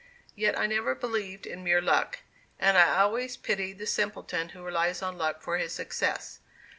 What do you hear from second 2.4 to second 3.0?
and I